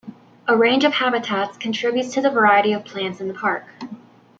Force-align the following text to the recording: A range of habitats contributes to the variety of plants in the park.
A 0.47 0.57
range 0.57 0.83
of 0.83 0.93
habitats 0.93 1.57
contributes 1.59 2.11
to 2.15 2.21
the 2.21 2.31
variety 2.31 2.73
of 2.73 2.83
plants 2.83 3.21
in 3.21 3.27
the 3.27 3.35
park. 3.35 3.65